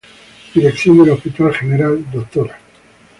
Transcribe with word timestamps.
Dirección 0.55 0.97
del 0.97 1.11
Hospital 1.11 1.53
General: 1.53 2.03
Dra. 2.33 2.57